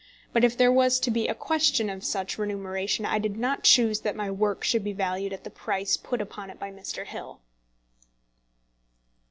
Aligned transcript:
But 0.33 0.43
if 0.43 0.57
there 0.57 0.71
was 0.71 0.99
to 0.99 1.11
be 1.11 1.27
a 1.27 1.35
question 1.35 1.87
of 1.87 2.03
such 2.03 2.39
remuneration, 2.39 3.05
I 3.05 3.19
did 3.19 3.37
not 3.37 3.63
choose 3.63 3.99
that 3.99 4.15
my 4.15 4.31
work 4.31 4.63
should 4.63 4.83
be 4.83 4.93
valued 4.93 5.31
at 5.31 5.43
the 5.43 5.51
price 5.51 5.95
put 5.95 6.19
upon 6.21 6.49
it 6.49 6.57
by 6.59 6.71
Mr. 6.71 7.05
Hill. 7.05 7.39